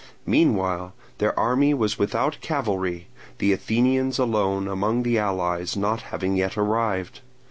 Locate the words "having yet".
6.09-6.57